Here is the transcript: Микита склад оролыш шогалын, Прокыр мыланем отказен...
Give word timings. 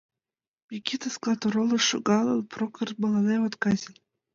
Микита 0.69 1.07
склад 1.15 1.39
оролыш 1.47 1.83
шогалын, 1.89 2.39
Прокыр 2.51 2.89
мыланем 3.01 3.41
отказен... 3.49 3.95